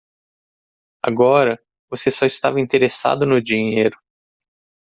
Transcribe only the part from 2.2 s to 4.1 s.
estava interessado no dinheiro.